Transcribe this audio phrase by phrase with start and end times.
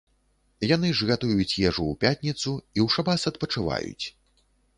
[0.75, 4.05] Яны ж гатуюць ежу ў пятніцу і ў шабас адпачываюць.